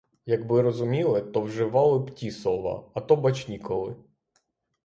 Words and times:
Якби 0.25 0.61
розуміли, 0.61 1.21
то 1.21 1.41
вживали 1.41 1.99
б 1.99 2.11
ті 2.11 2.31
слова, 2.31 2.91
а 2.93 3.01
то, 3.01 3.15
бач, 3.15 3.47
ніколи. 3.47 3.95